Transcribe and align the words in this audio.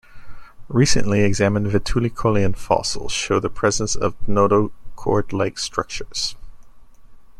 Recently 0.69 1.21
examined 1.21 1.67
Vetulicolian 1.67 2.55
fossils 2.57 3.11
show 3.11 3.39
the 3.39 3.51
presence 3.51 3.95
of 3.95 4.15
notochord-like 4.27 5.59
structures. 5.59 6.35